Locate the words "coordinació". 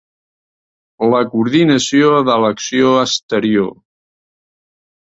1.33-2.09